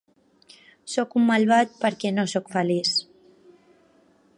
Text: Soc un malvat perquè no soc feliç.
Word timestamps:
Soc 0.93 1.13
un 1.21 1.27
malvat 1.27 1.77
perquè 1.85 2.13
no 2.17 2.27
soc 2.35 2.51
feliç. 2.59 2.95